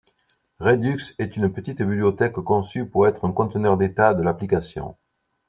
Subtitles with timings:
[0.57, 4.97] Redux est une petite bibliothèque conçue pour être un conteneur d'état de application.